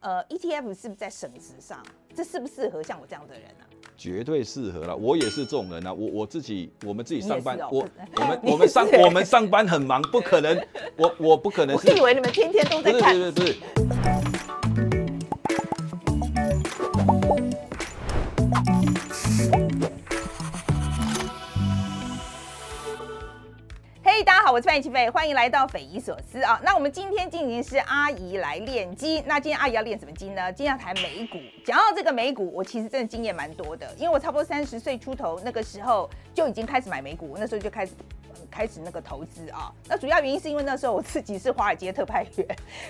[0.00, 1.82] 呃，ETF 是不是在省值上，
[2.14, 3.66] 这适不适合像我这样的人呢？
[3.98, 5.92] 绝对适合了，我也是这种人啊。
[5.92, 7.86] 我我自己，我们自己上班，我
[8.16, 10.58] 我们 我们上我们上班很忙，不可能，
[10.96, 13.14] 我我不可能我是，以为你们天天都在看。
[13.14, 13.56] 不是不是
[24.70, 26.60] 范琪飞，欢迎来到匪夷所思啊。
[26.62, 30.52] 那我们今天进行是阿姨来练肌，那今天阿姨要练什么肌呢？
[30.52, 31.40] 今天要谈美股。
[31.64, 37.94] 讲到这个美股，我其实真的经验蛮多的，因为我差不多三十岁出头那个时候就已经开始买美股，那时候就开始。
[38.48, 42.46] 开始那个投资啊，那主要原因是因为那时候我自己是华尔街特派员，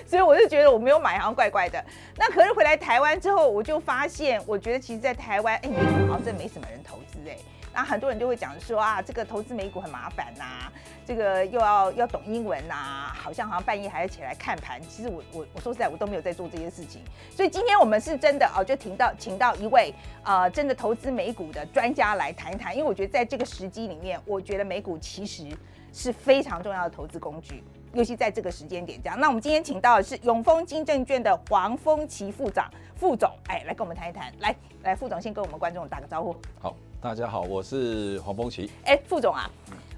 [0.06, 1.82] 所以我就觉得我没有买好像怪怪的。
[2.16, 7.36] 那可是回来台湾之后，我就发现，我觉得其实，在台湾，哎、美股好像真的没什么人投资哎、
[7.72, 10.70] 那很多人就会讲说啊，这个投资美股很麻烦呐、
[11.06, 14.80] 这个又要要懂英文呐、好像好像半夜还要起来看盘。
[14.82, 17.02] 其实我我我说实在，我都没有在做这些事情。
[17.30, 25.46] 所以今天我们是真的哦，就请到请到一位呃真的投资美股的专家来谈一谈，因为我觉得在这个时机里面，我觉得美股其实
[25.92, 27.62] 是非常重要的投资工具。
[27.92, 29.18] 尤其在这个时间点，这样。
[29.18, 34.32] 那我们今天请到的是永丰金证券的黄丰奇副长副总，哎，来跟我们谈一谈。
[34.38, 36.36] 来来，副总先跟我们观众打个招呼。
[36.60, 39.50] 好，大家好，我是黄峰奇，哎，副总啊，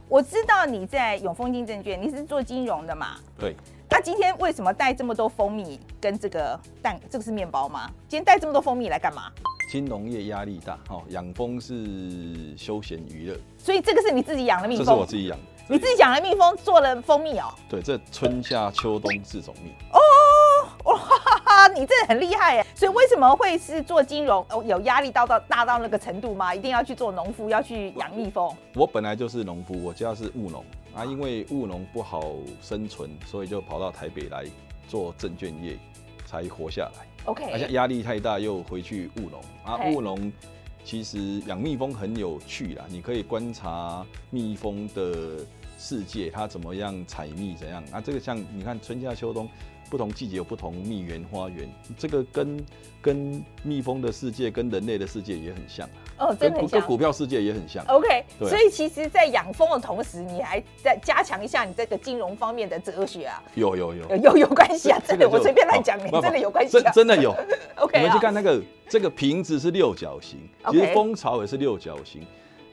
[0.09, 3.17] 我知道你在永丰金证券，你是做金融的嘛？
[3.37, 3.57] 对，
[3.91, 7.01] 那今天为什么带这么多蜂蜜跟这个蛋？
[7.11, 7.91] 这个是面包吗？
[8.07, 9.33] 今天带这么多蜂蜜来干嘛？
[9.69, 17.53] 金融业压力大，哦，养蜂是休闲娱乐，所以这个是你自己养的蜜蜂这蜂，是我自己养的，你自己养的蜜蜂做了蜂蜜哦。
[17.69, 20.22] 对，这春夏秋冬四种蜜，哇哈哈，
[21.75, 22.67] 你真的很厉害耶！
[22.75, 24.45] 所以为什么会是做金融？
[24.51, 26.55] 哦，有压力到到大到那个程度吗？
[26.55, 28.55] 一定要去做农夫，要去养蜜蜂？
[28.75, 30.65] 我本来就是农夫，我家是务农
[30.95, 34.45] 啊，因为务农不好生存，所以就跑到台北来
[34.87, 35.79] 做证券业，
[36.27, 37.07] 才活下来。
[37.25, 39.79] OK，而且压力太大，又回去务农啊。
[39.79, 40.33] 嘿务农
[40.85, 45.45] 其实养蜜蜂很有趣啦，你可以观察蜜蜂的
[45.79, 48.01] 世界，它怎么样采蜜，怎样啊？
[48.01, 49.49] 这个像你看春夏秋冬
[49.93, 52.65] 不同季节有不同蜜源花园，这个跟
[53.03, 55.87] 跟蜜蜂的世界跟人类的世界也很像
[56.17, 56.81] 啊，哦，真的很像。
[56.81, 57.85] 跟股票世界也很像。
[57.89, 58.09] OK，
[58.41, 66.91] 啊所以其实，在养蜂的同时，你还在加强一下你这个金融方面的哲学啊，有有有有，有有关系啊，真的，我随便乱讲，真的有关系真啊。
[66.93, 67.37] 真的有。
[67.77, 70.39] OK 你们去啊，看那个这个瓶子是六角形，
[70.71, 72.23] 其实蜂巢也是六角形。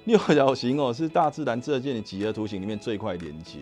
[0.05, 3.59] 六角形哦，是大自然这件的几何图形里面最快连接。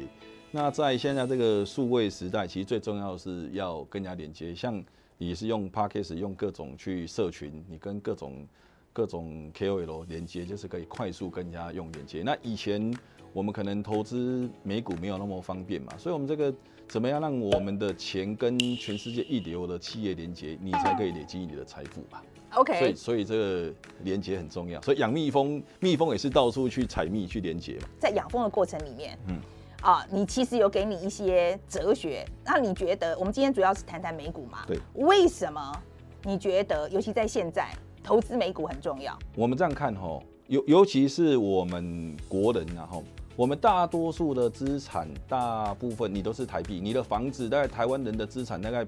[0.51, 4.55] 那在现在这个数位时代，其实最重要的是要跟人家连接。
[4.55, 4.81] 像
[5.17, 8.47] 你是用 p a c k a g e 用各种去社群，你跟各种
[8.93, 12.23] 各种 KOL 连接，就是可以快速跟人家用连接。
[12.23, 12.93] 那以前
[13.33, 16.53] 我们可能投资美股没有那么方便嘛，所以我们这个
[16.87, 22.23] 怎么样让我们的钱跟全世界一流的企业连接，你才可以累积你的财富吧。
[22.53, 24.81] OK，所以所以这个连接很重要。
[24.81, 27.89] 所以养蜜蜂，蜜蜂也是到处去采蜜去连接嘛。
[27.99, 29.41] 在养蜂的过程里面，嗯嗯，
[29.87, 32.27] 啊，你其实有给你一些哲学。
[32.43, 34.65] 那你觉得，我们今天主要是谈谈美股嘛？
[34.67, 34.77] 对。
[34.95, 35.81] 为什么
[36.23, 37.69] 你觉得，尤其在现在，
[38.03, 39.17] 投资美股很重要？
[39.33, 43.01] 我们这样看哈，尤尤其是我们国人然后。
[43.37, 48.85] 我们大多数的资产，大部分你都是台币，你的房子大概台湾人的资产大概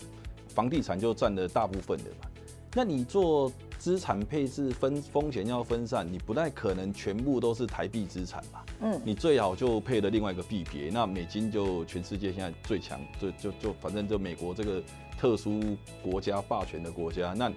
[0.50, 2.28] 房地产就占了大部分的嘛。
[2.74, 3.50] 那你做
[3.80, 8.60] 资产配置分风险要分散，你不太可能全部都是台币资产嘛？
[8.82, 14.84] 嗯，你最好就配了另外一个币别，那美金就全世界现在最强，就就就反正就美国这个
[15.18, 15.62] 特殊
[16.04, 17.50] 国家霸权的国家，那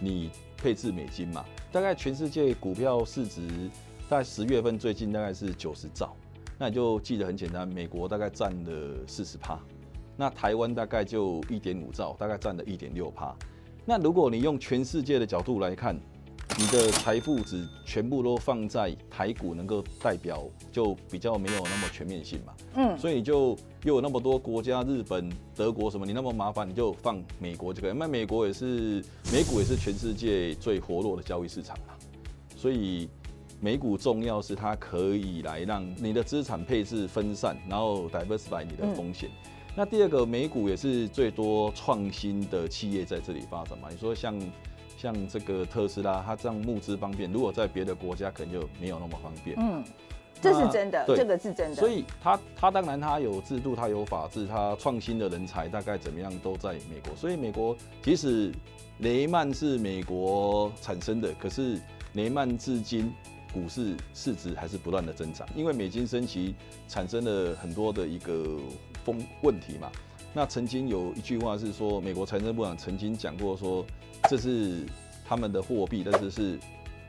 [0.00, 3.70] 你配置美金嘛，大概全世界股票市值
[4.10, 6.12] 在十月份最近大概是九十兆，
[6.58, 9.56] 那你就记得很简单，美国大概占了四十趴，
[10.16, 13.32] 那台湾大概就一点五兆，大概占了一点六趴。
[13.88, 15.98] 那如果你用全世界的角度来看，
[16.58, 22.52] 你的财富只全部都放在台股，能够代表就比较没有那么全面性嘛。
[22.74, 27.92] 嗯所以就又有那么多国家，日本、德国什么，你那么麻烦，你就放美国就可以。
[27.96, 31.94] 那美国也是美股也是全世界最活络的交易市场嘛。
[32.54, 33.08] 所以
[33.58, 39.30] 美股重要是它可以来让你的资产配置分散，然后 diversify 你的风险。
[39.78, 43.86] 那第二个，美股也是最多创新的企业在这里发展嘛。
[43.88, 44.36] 你说像
[44.96, 49.56] 像这个特斯拉，它这样募资方便，如果在别的国家可能就没有那么方便。
[49.56, 49.84] 嗯，
[50.42, 51.76] 这是真的，这个是真的。
[51.76, 57.14] 所以它它当然它有制度，它有法治，它创新的人才大概怎么样都在美国。
[57.14, 58.52] 所以美国即使
[58.98, 61.80] 雷曼是美国产生的，可是
[62.14, 63.12] 雷曼至今
[63.52, 66.56] 股市市值还是不断的增长，因为美金升级
[66.88, 68.58] 产生了很多的一个
[69.08, 69.90] 风问题嘛。
[70.34, 73.82] 那曾经有一句话是说，美国财政部长曾经讲过说，
[74.28, 74.84] 这是
[75.26, 76.58] 他们的货币，但是是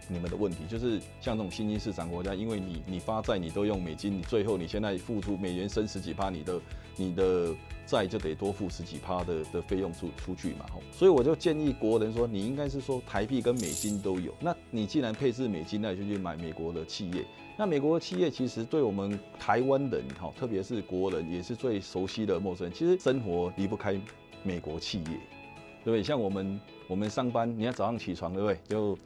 [0.10, 6.62] 你们的问题，就是像这种新兴市场国家，因为你你发债你都用美金，你最后你现在付出美元升十几趴，你的
[6.96, 10.66] 你的债就得多付十几趴的的费用出出去嘛。
[10.74, 14.34] 吼，所以我就建议国人说，你应该是说台币跟美金都有。
[14.40, 17.24] 那你既然配置美金，那你就去买美国的企业。
[17.56, 22.74] 那美国的企业其实对我们台湾人哈，特别是国人，也是最熟悉的陌生人。
[22.74, 24.00] 其实生活离不开
[24.44, 25.20] 美国企业，
[25.84, 26.02] 对不对？
[26.02, 28.58] 像我们我们上班，你要早上起床，对不对？
[28.70, 28.98] 就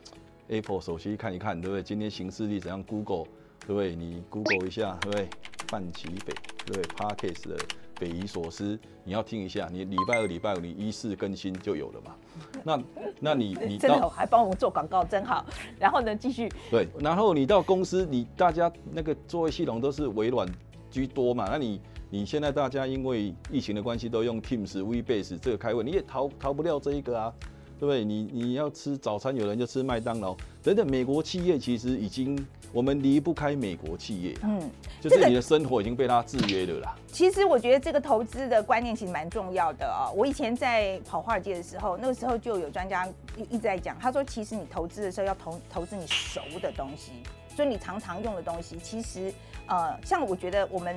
[0.49, 1.83] Apple 手机看一看，对不对？
[1.83, 3.25] 今天行事历怎样？Google，
[3.65, 3.95] 对不对？
[3.95, 5.27] 你 Google 一下，对不对？
[5.67, 6.33] 范奇北，
[6.65, 7.57] 对不对？Parkes 的
[7.95, 9.67] 匪夷所思，你要听一下。
[9.71, 12.15] 你礼拜二、礼拜五你一次更新就有了嘛？
[12.63, 12.83] 那
[13.19, 15.45] 那你你真的还帮我们做广告，真好。
[15.79, 20.47] 然后呢，继续对，然后你到公司，你大家那个作业系统都是微软
[20.91, 21.47] 居多嘛？
[21.49, 27.33] 那你你现在大家因为疫情的关系都用 Teams、VBase 这个开会，你也逃逃不掉这一个啊。
[27.83, 28.05] 对不对？
[28.05, 30.33] 你你要吃早餐，有人就吃麦当劳
[30.63, 30.89] 等等。
[30.89, 32.33] 美国企业其实已经，
[32.71, 34.37] 我们离不开美国企业。
[34.41, 34.71] 嗯，
[35.01, 36.95] 就是你的生活已经被它制约了啦。
[37.11, 40.07] 其实我觉得这个投资的观念其实蛮重要的啊。
[40.15, 43.05] 我以前在跑华尔街的时候，那个时候就有专家
[43.37, 47.11] 一直在讲，他说其实你投资的时候要投投资你熟的东西，
[47.53, 49.33] 所以你常常用的东西，其实
[49.67, 50.95] 呃，像我觉得我们。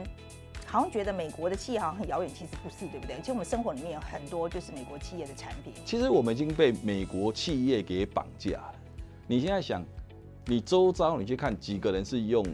[0.66, 3.16] 好像觉得美国的企业好像很遥远，其实不是，对不对？
[3.20, 5.72] 其实我们生活里面有很多就是美国企业的产品。
[5.84, 8.74] 其实我们已经被美国企业给绑架了。
[9.28, 9.82] 你现在想，
[10.44, 12.44] 你周遭你去看几个人是用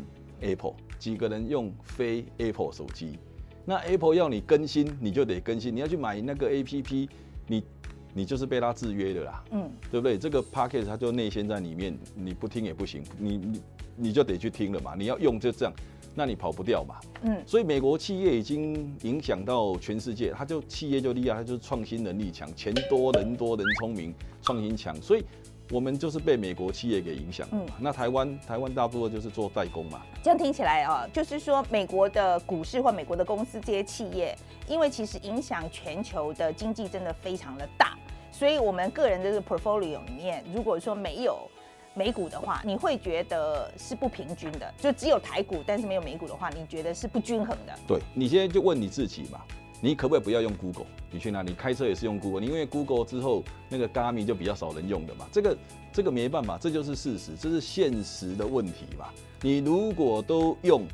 [0.41, 3.19] Apple，几个人用非 Apple 手机？
[3.64, 5.75] 那 Apple 要你更新，你就得更新。
[5.75, 7.09] 你要去买那个 APP，
[7.47, 7.64] 你
[8.12, 9.44] 你就是被它制约的啦。
[9.53, 10.19] 嗯，对不对？
[10.19, 13.62] 这个 Packet 它就内嵌在里面，你不听也不行，你你
[13.97, 14.94] 你就得去听了嘛。
[14.94, 15.73] 你要用就这样。
[16.14, 16.97] 那你跑不掉嘛？
[17.23, 25.25] 嗯，所以美国企业已经影响到全世界，它就企业就厉害，它就是创新能力强，钱多人多人聪明，创新强，所以
[25.70, 27.49] 我们就是被美国企业给影响。
[27.53, 30.03] 嗯，那台湾台湾大部分就是做代工嘛。
[30.23, 34.37] 这样听起来啊，就是说美国的股市或美国的公司这些企业，
[34.69, 37.97] 因为其实影响全球的经济真的非常的大，
[38.31, 41.49] 所以我们个人的这个 portfolio 里面，如果说没有。
[41.94, 47.79] 美股的话，你会觉得是不平均的，就只有台股，但是没有美股的话，你觉得是不均衡的。
[47.87, 49.41] 对你现在就问你自己嘛，
[49.81, 50.87] 你可不可以不要用 Google？
[51.11, 55.59] 你去哪里开车也是用 Google，你因为 Google 之后那个 Garmin 就比较少人用的嘛，这个
[55.93, 59.09] 这个没办法，这就是事实，这是现实的问题嘛。
[59.43, 60.87] 你如果都用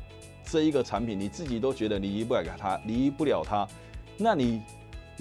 [0.43, 3.65] 这一个产品，你自己都觉得你离不了它，离不了它，
[4.17, 4.61] 那你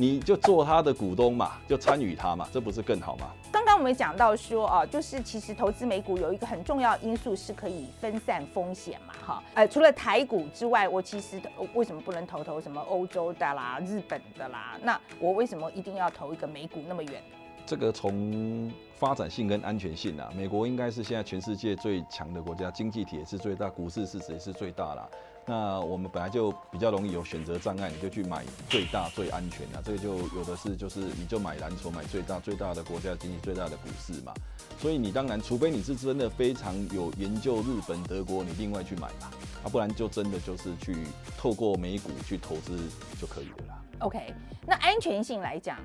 [0.00, 3.33] 你就做他的股东嘛，就参与他嘛，这不是更好吗？
[3.50, 11.43] 刚刚我们讲到说啊，就是其实投资美股有一个很重要因素是可以分散风险嘛，哈，呃，除了台股之外，我其实
[11.75, 14.79] 为什么不能投投什么欧洲的啦、日本的啦？
[14.81, 17.21] 那我为什么一定要投一个美股那么远？
[17.67, 25.09] 这个从发展性跟安全性啊，美国应该是现在全世界最强的国家，经济体也是最大，股市市值也是最大啦。
[25.49, 34.35] 那我们本来就比较容易有选择障碍，你就去买最大最安全的，这个就有的是，就是你就买蓝筹，买最大最大的国家经济最大的股市嘛。
[34.79, 39.31] 所以你当然，除非你是真的非常有研究日本、德国，你另外去买嘛，
[39.65, 40.95] 啊，不然就真的就是去
[41.39, 42.79] 透过美股去投资
[43.19, 43.83] 就可以了啦。
[44.00, 44.35] OK，
[44.67, 45.79] 那安全性来讲。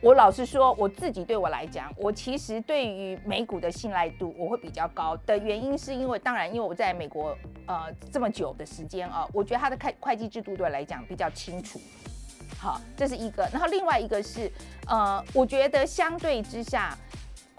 [0.00, 11.80] 我老实说，我自己对我来讲，我其实对于美股的信赖度我会比较高的原因，是因为当然，因为我在美国呃这么久的时间啊，我觉得它的会会计制度对我来讲比较清楚。
[12.58, 13.48] 好，这是一个。
[13.52, 14.50] 然后另外一个是，
[14.86, 16.96] 呃，我觉得相对之下。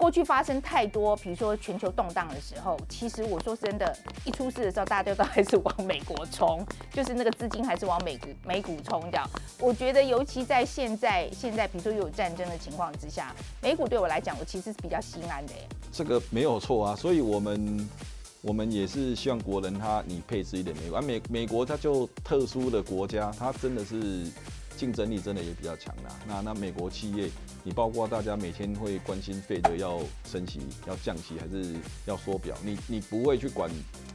[0.00, 9.28] 过去发生太多，比如说全球动荡的时候，其实我说真的，一出事的时候，大家都还是往美国冲，就是那个资金还是往美股美股冲掉。
[9.58, 15.52] 我觉得，尤其在现在现在，比如说又有战争的情况之下，美股对我来讲，我其实是比较心安的。
[15.92, 17.90] 这个没有错啊，所以我们
[18.40, 24.24] 我们也是希望国人他你配置一点美国，美美国它就特殊的国家，它真的是
[24.80, 26.16] 竞争力真的也比较强啦。
[26.26, 27.28] 那那美国企业。
[27.62, 31.74] 你包括大家每天会关心费德要升息、要降息还是
[32.06, 33.70] 要缩表，你你不会去管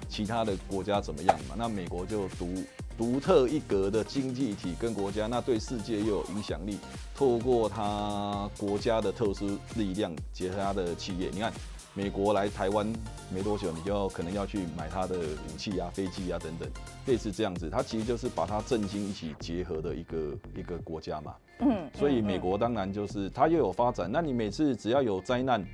[0.10, 1.54] 其他的国家怎么样嘛？
[1.56, 2.52] 那美国就独
[2.98, 6.80] 独特一格的经济体跟国家，那对世界又有影响力，
[7.14, 11.54] 透过它国家的特殊力量结合它的企业，你看。
[11.98, 12.86] 美国来台湾
[13.34, 16.70] 没多久，你就可能要去买它的武器啊、飞机啊等等，
[17.06, 17.70] 类似这样子。
[17.70, 20.18] 它其实就是把它振兴一起结合的一个
[20.58, 21.34] 一个国家嘛。
[21.60, 21.90] 嗯。
[21.98, 24.12] 所以美国当然就是它又有发展。
[24.12, 25.66] 那你每次只要有灾难，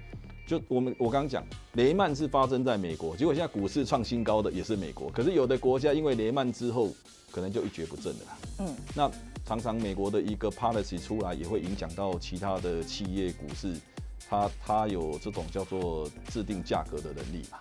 [0.46, 5.10] 就我们我刚刚讲雷曼是发生在美国，结果现在股市创新高的也是美国。
[5.10, 6.90] 可是有的国家因为雷曼之后
[7.32, 8.38] 可能就一蹶不振了啦。
[8.60, 8.76] 嗯。
[8.96, 9.12] 那
[9.44, 13.74] 常常美国的一个 policy 出来，也会影响到其他的企业股市，
[14.30, 17.60] 它它有这种叫做制定价格的能力嘛，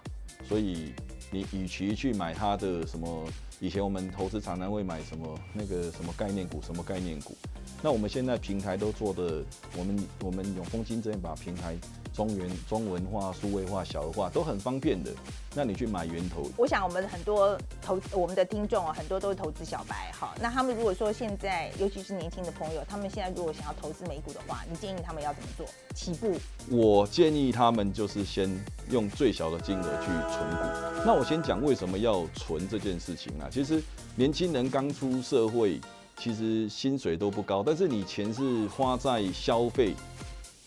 [0.48, 0.92] 所以
[1.30, 3.26] 你与其去买它的什么，
[3.60, 7.36] 以前我们投资常常会买什么那个什么概念股，什么概念股，
[7.82, 9.42] 那我们现在平台都做的，
[9.76, 11.76] 我们我们永丰金这边把平台。
[12.12, 15.12] 中原中文化、数位化、小额化都很方便的。
[15.54, 20.34] 那你去买源头，我想我们很多投我们的听众啊，很多都是投资小白哈。
[20.40, 25.64] 那他们如果说现在，尤其是年轻的朋友，他们现在如果想要投资美股的话，你建议他们要怎么做？
[25.94, 26.34] 起步？
[26.68, 28.50] 我建议他们就是先
[28.90, 31.02] 用最小的金额去存股。
[31.06, 33.48] 那我先讲为什么要存这件事情啊？
[33.50, 33.80] 其实
[34.16, 35.80] 年轻人刚出社会，
[36.20, 39.94] 其实薪水都不高，但是你钱是花在消费。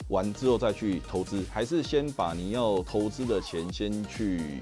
[0.09, 4.59] 完之后再去投资，还是先把你要投资的钱先去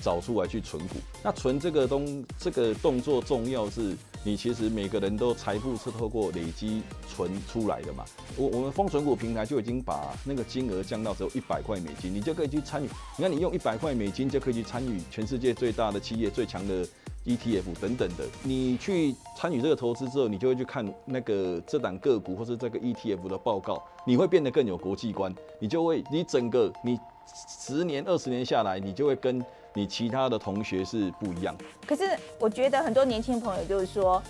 [0.00, 0.94] 找出来去存股。
[1.22, 8.04] 那存这个东这个动作重要是，你其实每个人都财富是透过累积存出来的嘛。
[8.36, 12.88] 我我们封存股平台就已经把那个金额降到只有一百块美金，你就可以去参与。
[13.18, 16.86] 你看你用一百块美金就可以去参与全世界最大的企业最强的。
[17.26, 27.00] ETF 等等的，你去参与这个投资之后，你就会去看那个这档个股或是这个 ETF 的报告，你会变得更有国际观，你就会你整个你
[27.48, 31.56] 十年二十年下来，你就会跟你其他的同学是不一样。
[31.86, 32.04] 可是
[32.38, 34.22] 我觉得很多年轻朋友就是说，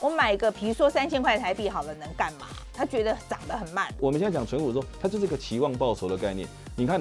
[0.00, 2.48] 我买个比如说三千块台币好了，能干嘛？
[2.72, 3.94] 他觉得涨得很慢。
[4.00, 6.48] 我们现在讲存股的时候，它就是个期望报酬的概念。
[6.74, 7.00] 你看。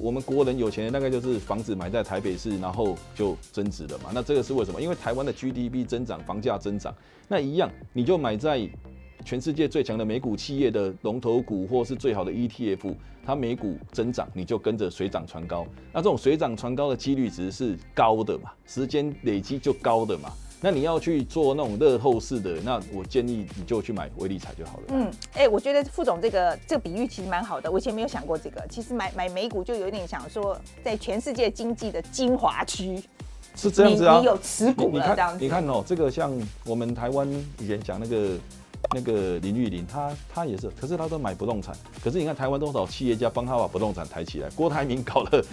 [0.00, 4.10] 我们国人有钱大概就是房子买在台北市，然后就增值了嘛。
[4.14, 4.80] 那这个是为什么？
[4.80, 6.94] 因为台湾的 GDP 增长，房价增长，
[7.26, 8.68] 那一样你就买在
[9.24, 12.94] 全世界最强的美股企业的龙头股，或是最好的 ETF，
[13.26, 15.66] 它美股增长，你就跟着水涨船高。
[15.92, 18.52] 那这种水涨船高的几率值是高的嘛？
[18.66, 20.30] 时间累积就高的嘛？
[20.60, 24.82] 那你要去做那种乐透式的，那我建议你就去买威力彩就好了。
[24.88, 28.66] 嗯，哎，我觉得副总这个这个比喻其实蛮好的，我以前没有想过这个。
[28.68, 33.00] 其实买买美股就有点想说，在全世界经济的精华区，
[33.54, 34.18] 是这样子啊。
[34.18, 35.38] 你有持股了这样子。
[35.40, 36.36] 你看哦，这个像
[36.66, 38.36] 我们台湾以前讲那个
[38.94, 41.72] 那个林玉林，他他也是，可是他都买不动产。
[42.02, 44.50] 可是你看台湾多少企业家帮他把不动产抬起来？
[44.56, 45.44] 郭台铭搞了，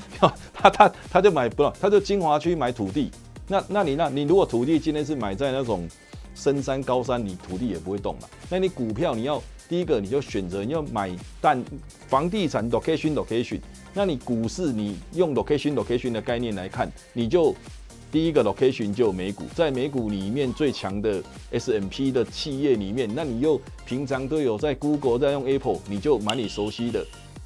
[0.51, 3.11] 他他他就买不动，他就精华区买土地。
[3.47, 5.87] 那那你那，你如果土地今天是买在那种
[6.33, 8.27] 深山高山，你土地也不会动嘛。
[8.49, 11.63] 那你股票你要第一个你就选择你要买，但
[12.07, 13.59] 房地产 location location，
[13.93, 17.55] 那你股市你用 location location 的概念来看，你就
[18.11, 21.21] 第一个 location 就美股，在美股里面最强的
[21.51, 27.05] S M P 的企业里面，那你又平常都有在 Google 在用 Apple，你就买你熟悉的。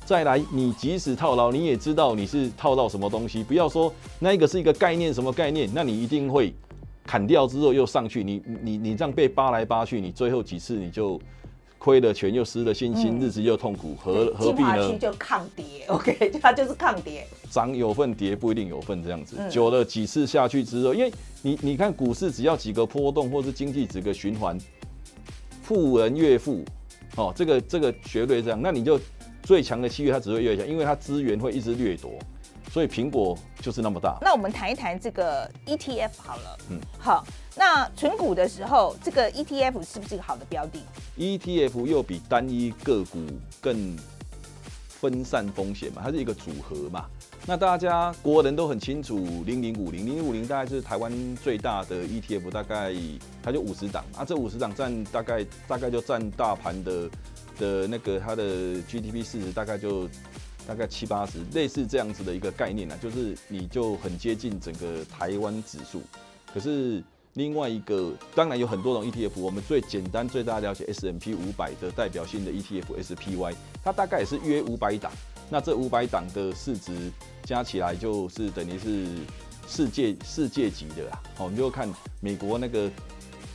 [0.09, 3.43] 再来，你即使套牢，你也知道你是套到什么东西。
[3.43, 5.69] 不要说那一个是一个概念，什么概念？
[5.71, 6.51] 那你一定会
[7.05, 8.23] 砍掉之后又上去。
[8.23, 11.21] 你你你这样被扒来扒去，你最后几次你就
[11.77, 14.97] 亏了钱，又失了信心，日子又痛苦，何何必呢？
[14.97, 17.27] 就抗跌， OK，它就是抗跌。
[17.51, 19.37] 涨有份，跌不一定有份，这样子。
[19.47, 21.13] 久了几次下去之后，因为
[21.43, 24.57] 你你看股市只要几个波动，或是经济几个循环，
[25.61, 26.65] 富人越富，
[27.15, 28.59] 哦，这个这个绝对这样。
[28.59, 28.99] 那你就。
[29.49, 32.11] 最强的企业它只会越强，因为它资源会一直掠夺，
[32.71, 34.15] 所以苹果就是那么大。
[34.21, 36.57] 那我们谈一谈这个 ETF 好了。
[36.69, 37.25] 嗯，好。
[37.55, 40.83] 那存股的时候，这个 ETF 是不是一个好的标的
[41.17, 43.25] ？ETF 又比单一个股
[43.59, 43.97] 更
[44.87, 46.03] 分散风险嘛？
[46.05, 47.07] 它是一个组合嘛？
[47.47, 49.15] 那大家国人都很清楚，
[49.47, 52.93] 零零五零零零五零大概是台湾最大的 ETF，大概
[53.41, 57.09] 它就五十档啊，这五十档占大概大概就占大盘的。
[57.59, 58.43] 的那个它的
[58.87, 60.09] GDP 市值大概就
[60.65, 66.01] 大概七八十，类似这样子的一个概念啊，就是你就很接近整个台湾指数。
[66.51, 75.11] 可是另外一个，当然有很多种 ETF，我们最简单最大了解 S&P 五百的代表性的 ETF SPY，它大概也是约五百档。
[75.49, 77.11] 那这五百档的市值
[77.43, 79.07] 加起来就是等于是
[79.67, 81.21] 世界世界级的啦。
[81.35, 82.89] 好，你就看美国那个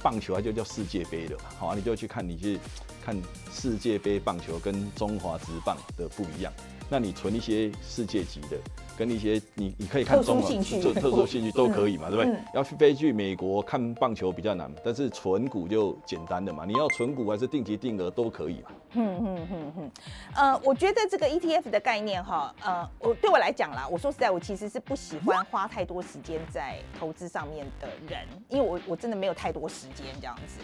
[0.02, 1.36] 棒球，它就叫世界杯的。
[1.58, 2.58] 好，你就去看你去。
[3.04, 3.14] 看
[3.52, 6.50] 世界杯棒球跟中华职棒的不一样，
[6.88, 8.56] 那你存一些世界级的，
[8.96, 12.34] 跟一些你你可以看中华就特殊兴趣都可以嘛，对不对？
[12.54, 18.70] 要去飞去美国看棒球比较难，但是存股就简单的嘛，你要存股还是定期定额都可以嘛。
[18.94, 19.90] 嗯嗯嗯嗯，
[20.34, 30.58] 呃，我觉得这个 ETF 的概念哈，呃，我对我来讲啦，我说实在，我其实是不喜欢花太多时间在投资上面的人，因为我我真的没有太多时间这样子。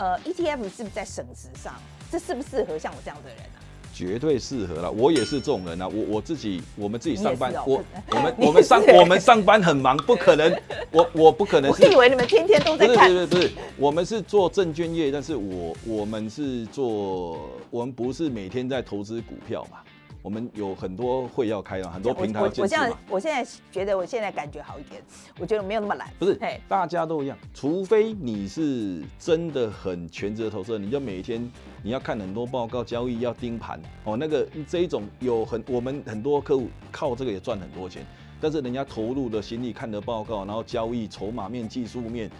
[0.00, 1.74] 呃，ETF 是不是在省时上？
[2.10, 3.60] 这适不适合像我这样的人啊？
[3.92, 10.50] 绝对适合了，我也是这种人啊，我我自己，我们自己上班我 我们我们上我们上班很忙，不可能，
[10.90, 13.10] 我我不可能是我以为你们天天都不是不在看。
[13.10, 19.80] 是不是，我们是做证券业，但是我我们是做，我们不是每天在投资股票嘛，
[20.22, 25.02] 我们有很多会要开嘛，很多平台要我我这样建设嘛。，我现在觉得我现在感觉好一点，
[25.40, 26.08] 我觉得我没有那么懒。
[26.18, 31.50] 不是，大家都一样，除非你是真的很全职的投资人，你就每天
[31.82, 34.16] 你要看很多报告、交易要盯盘哦。
[34.16, 38.04] 那个这一种有很我们很多客户靠这个也赚很多钱，
[38.40, 42.30] 但是人家投入的心力、看的报告，然后交易筹码面、技术面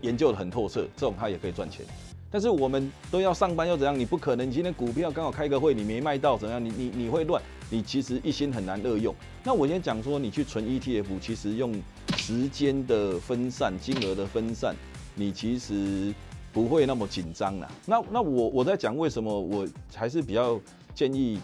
[0.00, 1.84] 研究的很透彻，这种他也可以赚钱。
[2.30, 3.98] 但是我们都要上班又怎样？
[3.98, 6.62] 你不可能，今天股票刚好开个会，你没卖到怎样？
[6.62, 7.40] 你你你会乱，
[7.70, 9.14] 你其实一心很难二用。
[9.44, 11.72] 那我先讲说，你去存 ETF，其实用
[12.16, 14.74] 时间的分散、金额的分散，
[15.14, 16.12] 你其实
[16.52, 17.68] 不会那么紧张啦。
[17.86, 20.60] 那那我我在讲为什么我还是比较
[20.94, 21.38] 建议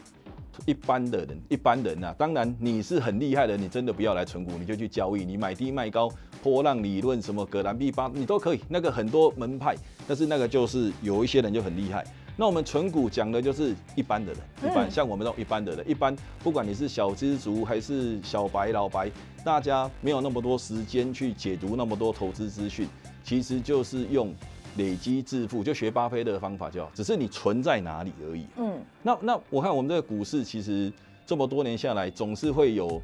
[0.66, 6.10] 一般的人，一般人呐、当然你是很厉害的，你真的不要来存股，你就去交易，你买低卖高、
[6.42, 8.60] 波浪理论什么葛兰碧巴，你都可以。
[8.68, 9.74] 那个很多门派，
[10.06, 12.04] 但是那个就是有一些人就很厉害。
[12.34, 19.10] 那我们存股讲的就是一般的人，一般、嗯像我们这种一般的人，一般不管你是小资族还是小白老白，
[19.44, 22.88] 大家没有那么多时间去解读那么多投资资讯，
[23.22, 24.34] 其实就是用
[24.76, 28.46] 累积致富，就学巴菲特的方法就好，只是你存在哪里而已。
[28.56, 30.92] 嗯，那那我看我们这个股市其实
[31.26, 33.00] 这么多年下来，总是会有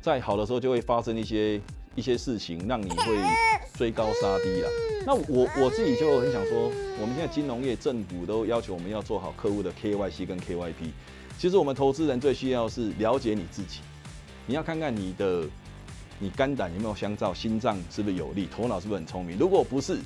[0.00, 1.60] 在好的时候就会发生一些
[1.94, 3.18] 一些事情，让你会
[3.74, 4.68] 追高杀低啊。
[5.04, 10.90] 那我我自己就很想说，我们现在金融业政府都要求我们要做好客户的 KYC 跟 KYP。
[11.38, 13.80] 其实我们投资人最需要是了解你自己，
[14.46, 15.44] 你要看看你的
[16.20, 19.36] 你肝胆有没有相照，心脏是不是有力，头脑是不是很聪明。
[19.36, 19.98] 如果不是，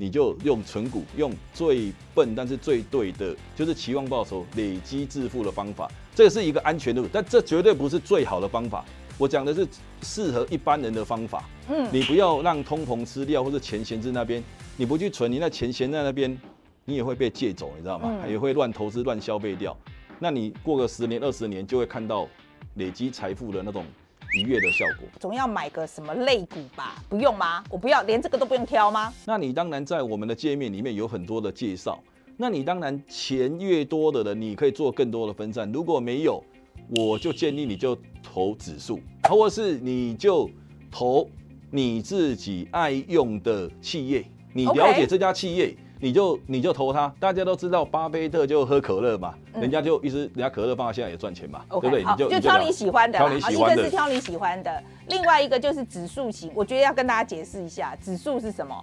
[0.00, 5.92] 你就用存股，用最笨但是最对的，就是期望报酬累积致富的方法。
[6.14, 8.82] 这个是一个安全的路，但这绝对不是最好的方法。
[9.18, 9.68] 我讲的是
[10.00, 11.44] 适合一般人的方法。
[11.68, 14.42] 嗯你不要让通膨吃掉，或者钱闲置那边，
[14.78, 16.34] 你不去存，你那钱闲在那边，
[16.86, 18.10] 你也会被借走，你知道吗？
[18.24, 19.76] 嗯也会乱投资、乱消费掉。
[20.18, 22.26] 那你过个十年、二十年，就会看到
[22.76, 23.84] 累积财富的那种
[24.34, 25.08] 愉悦的效果。
[25.18, 27.02] 总要买个什么类股吧？
[27.08, 27.64] 不用吗？
[27.68, 29.12] 我不要，连这个都不用挑吗？
[29.24, 31.98] 那你当然在我们的界面里面有很多的介绍。
[32.36, 35.70] 那你当然钱越多的人，你可以做更多的分散。
[35.70, 36.42] 如果没有，
[36.96, 40.48] 我就建议你就投指数，或者是你就
[40.90, 41.28] 投
[41.70, 45.76] 你自己爱用的企业，你了解这家企业。
[46.00, 52.02] 你就你就投它，大家都知道巴菲特就喝可乐嘛，嗯人家就一直人家可乐放在现在也赚钱嘛对不对？
[52.02, 53.28] 你就就挑你喜欢的啦。
[53.28, 56.50] 好，一挑你喜欢的个是挑你喜欢的，另外一个就是指数型。
[56.54, 58.74] 我觉得要跟大家解释一下，指数是什么？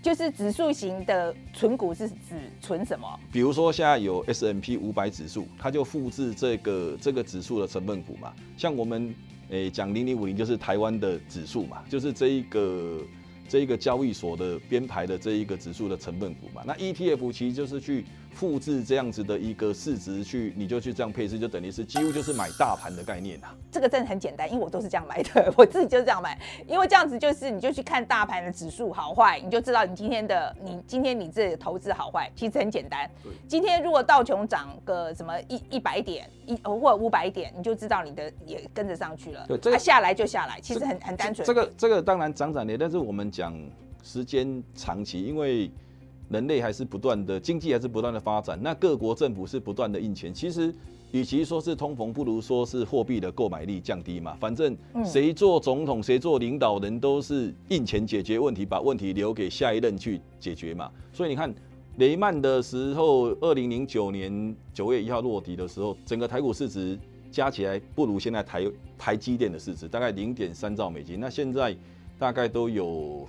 [0.00, 3.06] 就是指数型的存股是指存什么？
[3.32, 8.32] 比如说现在有 S M P 五百指数，它就复制这个这个指数的成分股嘛。
[8.56, 9.14] 像我们
[9.48, 12.98] 诶讲零零五零就是台湾的指数嘛，就是这一个
[13.48, 16.62] 这一个交易所的编排的这一个指数的成分股嘛。
[16.66, 18.04] 那 E T F 其实就是去
[18.34, 23.54] 复制这样子的一个市值去，你就去这样配置，就等于是几乎就是买大盘的概念啊。
[23.70, 33.32] 这个真的很简单，因为我都是这样买的，我自己就是这样买，因为这样子就是你就去看大盘的指数好坏，你就知道你今天的你今天你这投资好坏，其实很简单对。
[33.46, 39.46] 今天如果道琼涨个什么一一百点一或者五百点，你就知道你的也跟着上去了。
[39.46, 41.46] 对这下来就下来，其实很很单纯。
[41.46, 43.54] 这个这个当然涨涨跌，但是我们讲
[44.02, 45.70] 时间长期，因为
[46.28, 50.32] 人类还是不断的经济还是不断的发展，那各国政府是不断的印钱。
[50.32, 50.74] 其实，
[51.12, 54.36] 与其说是通膨，不如说是货币的购买力降低嘛。
[54.40, 60.90] 反正嗯谁做总统，谁做领导人，都是印钱解决问题，把问题留给下一任去解决嘛。
[61.12, 61.54] 所以你看。
[61.98, 66.98] 雷曼的时候，二零零九年九月一号落底的时候，整个台股市值
[67.30, 68.64] 加起来不如现在台
[68.98, 71.20] 台积电的市值，大概零点三兆美金。
[71.20, 71.72] 那现在
[72.18, 73.28] 大概都有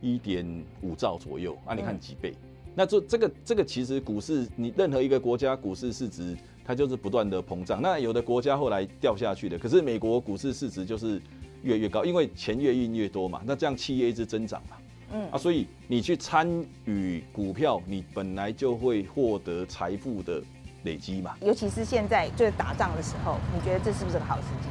[0.00, 2.34] 一点五兆左右，啊，你看几倍？
[2.74, 7.82] 那这这个这个其实股市，你任何一个国家股市市值，它就是不断的膨胀。
[7.82, 11.20] 那有的国家后来掉下去的，可是美国股市市值就是
[11.62, 14.76] 越来越高，因为钱越印越多嘛，那这样企业一直增长嘛。
[15.12, 16.48] 嗯啊，所以你去参
[16.84, 20.40] 与股票，你本来就会获得财富的
[20.84, 21.36] 累积嘛。
[21.42, 24.68] 尤其是现在就是打仗的时候，你觉得这是不是个好时机？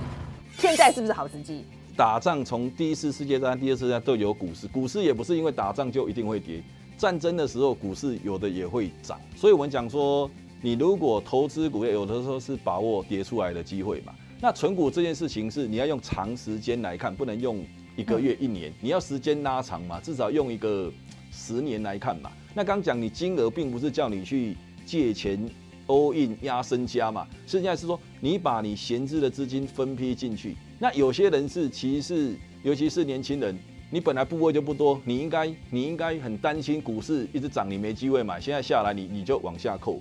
[0.57, 1.65] 现在是不是好时机？
[1.99, 6.63] 打仗从第一次世界大战、第二次世界大战都有股市，股市也不是因为打仗就一定会跌，
[6.97, 9.19] 战争的时候股市有的也会涨。
[9.35, 10.31] 所以我们讲说，
[10.62, 14.15] 你如果投资股票，有的时候是把握跌出来的机会嘛。
[14.39, 17.62] 那存股这件事情是你要用长时间来看，不能用
[17.97, 20.89] 一个月、一年，你要时间拉长嘛，至少用一个
[21.33, 22.31] 十年来看嘛。
[22.53, 25.38] 那刚讲你金额并不是叫你去借钱
[25.88, 30.55] all in 压身家嘛，现在是说你把你闲置的资金分批进去。
[30.79, 33.55] 那有些人是其实是，尤其是年轻人，
[33.91, 39.99] 你本来部位就不多，你应该你应该很担心股市一直涨，你没机会买，现在下来你你就往下扣，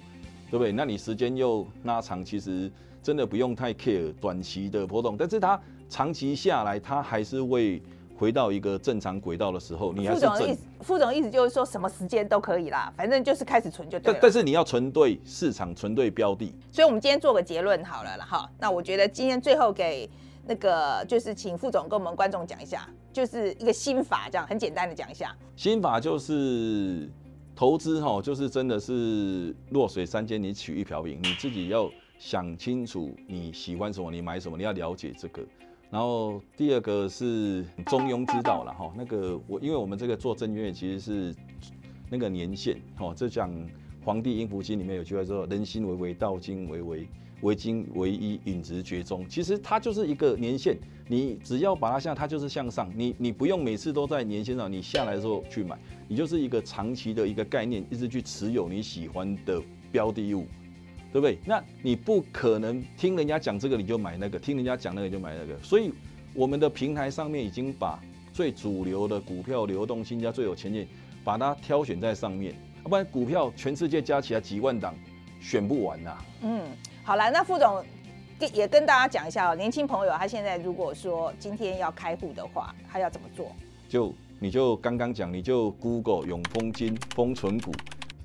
[0.50, 0.70] 对不对？
[0.70, 2.70] 那你时间又拉长，其实
[3.02, 7.82] 真的不用太 care 短期的波动，但是它长期下来，它还是会。
[8.18, 16.52] 回到一个正常轨道的时候，你还是副总的意思，副总的意思就是说什么时间都可以啦，反正就是开始存就对但但是你要存对市场，存对标的。
[16.72, 18.50] 所以，我们今天做个结论好了啦哈。
[18.58, 20.10] 那我觉得今天最后给
[20.48, 25.36] 那个就是请副总跟我们观众讲一下，就是一个心法，这样很简单的讲一下。
[25.54, 27.06] 心法就是
[27.54, 35.42] 投资哈，就是真的是弱水三千，你取一瓢饮，你自己要想清楚你喜欢什么，你买什么，你要了解这个。
[35.90, 41.36] 然后第二个是中庸之道了哈，那个我因为我们这个做正月其实是
[42.08, 43.50] 那个年限哦，这讲
[44.02, 47.06] 《黄帝阴符经》里面有句话说“人心为为，道经为为，
[47.42, 49.26] 为经为一，允直绝中”。
[49.28, 60.46] 其实它就是一个年限，你只要把它向它就是向上，你你不用每次都在年限上，你下来的时候去买，你就是一个长期的一个概念，一直去持有你喜欢的标的物。
[61.10, 61.38] 对不对？
[61.46, 65.58] 那你不可能听人家讲这个你就买那个，听人家讲那个就买那个。
[65.62, 65.90] 所以
[66.34, 67.98] 我们的平台上面已经把
[68.30, 70.86] 最主流的股票流动性加最有前景，
[71.24, 72.54] 把它挑选在上面。
[72.84, 74.94] 要不然股票全世界加起来几万档，
[75.40, 76.18] 选不完呐。
[76.42, 76.60] 嗯，
[77.08, 77.82] 好了，那副总
[78.52, 83.50] 也跟大家讲一下哦，年轻朋友他现在如果说今天要开户的话，他要怎么做？
[83.88, 87.72] 就你就刚刚讲，你就 Google 永丰金封存股。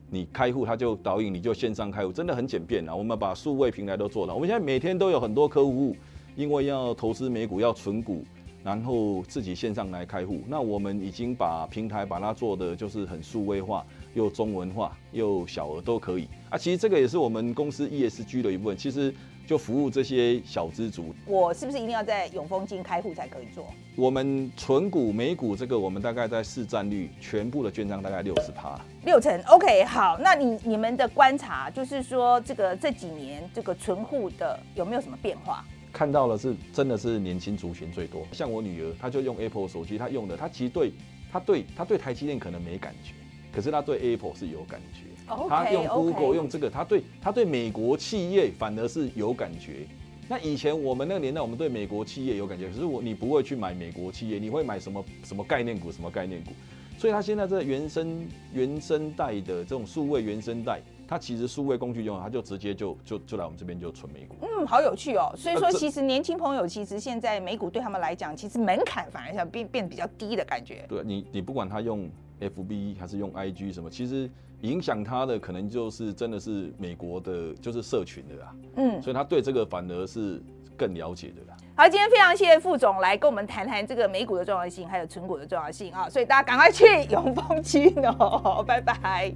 [0.10, 2.94] 你开户，他就导引，你就线上开户，真的很简便啊。
[2.94, 5.96] 我们把数位平台都做了，我们现在每天都有很多客户，
[6.36, 8.22] 因为要投资美股，要存股，
[8.64, 10.42] 然后自己线上来开户。
[10.48, 16.58] 那我们已经把平台把它做的就是很数位化，又中文化，又小额都可以啊。
[16.58, 18.78] 其实这个也是我们公司 ESG 的一部分。
[18.78, 19.14] 其实。
[19.46, 23.66] 就服务这些小资族，我是不是一定要在永丰金开户才可以做？
[23.94, 29.38] 我们存股美股这个，我们大概在市占率，全部的券商大概六十趴，六成。
[29.48, 35.66] OK，好，那你你们的观察就是说，这个这几年这个存户的有没有什么变化？
[35.94, 40.92] 看到了是真的是年轻族群最多，像我女儿，她就用 Apple 手机，她用的，她其实对
[41.32, 43.14] 她对她对台积电可能没感觉，
[43.54, 45.04] 可是她对 Apple 是有感觉。
[45.48, 49.86] 她用 Google 用这个，她对她对美国企业反而是有感觉。
[50.28, 56.52] 那以前我们那个年代，我们对美国企业有感觉，可是我你不会去买美国企业，你会买什么什么概念股，什么概念股？
[56.98, 64.36] 所以他现在这原生原生代的这种数位原生代，它其实数位工具用，他就直接就就就来我们这边就存美股。
[64.42, 65.34] 嗯，好有趣哦。
[65.36, 70.86] 所以说，其实年轻朋友其实现在美股对他们来讲，其实门槛反而像变变得比较低的感觉。
[70.88, 74.30] 对你，你不管他用 FB 还是用 IG 什么，其实。
[74.64, 78.56] 影响他的可能就是真的是美国的，就是社群的啦。
[78.78, 80.42] 嗯，所以他对这个反而是
[80.78, 81.58] 更了解的啦。
[81.76, 86.10] 好，今天非常谢谢副总来跟我们谈谈这个美股的重要性，还有存股的重要性啊！
[86.10, 89.34] 所以大家赶快去永丰金哦，拜拜。